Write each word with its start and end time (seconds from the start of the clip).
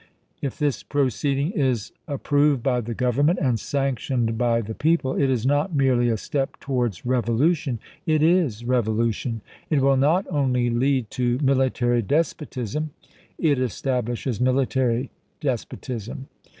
If 0.41 0.57
this 0.57 0.81
proceeding 0.81 1.51
is 1.51 1.91
approved 2.07 2.63
by 2.63 2.81
the 2.81 2.95
Gov 2.95 3.17
ernment, 3.23 3.37
and 3.39 3.59
sanctioned 3.59 4.35
by 4.35 4.61
the 4.61 4.73
people, 4.73 5.13
it 5.15 5.29
is 5.29 5.45
not 5.45 5.75
merely 5.75 6.09
a 6.09 6.17
342 6.17 6.17
ABRAHAM 6.17 7.37
LINCOLN 7.37 7.51
Chap. 7.51 7.55
xii. 7.55 7.69
step 7.69 7.69
towards 7.69 7.69
revolution— 7.85 7.89
it 8.15 8.23
is 8.23 8.65
revolution 8.65 9.41
$ 9.53 9.69
it 9.77 9.81
will 9.83 9.97
not 9.97 10.25
only 10.31 10.71
lead 10.71 11.11
to 11.11 11.37
military 11.43 12.01
despotism— 12.01 12.89
it 13.37 13.59
establishes 13.59 14.41
military 14.41 15.11
despotism. 15.39 16.27